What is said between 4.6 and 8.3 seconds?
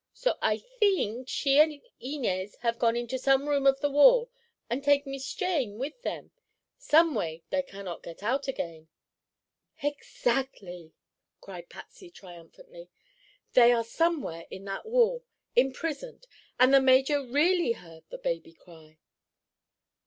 an' take Mees Jane with them. Some way, they cannot get